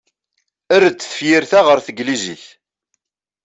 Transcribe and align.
Err-d 0.75 0.97
tafyirt-a 0.99 1.59
ɣer 1.63 1.77
tneglizit. 1.85 2.45